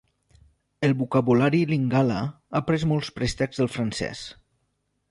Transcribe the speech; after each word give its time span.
El 0.87 0.95
vocabulari 1.01 1.61
lingala 1.73 2.17
ha 2.61 2.65
pres 2.71 2.89
molts 2.95 3.13
préstecs 3.21 3.63
del 3.63 3.73
francès. 3.79 4.27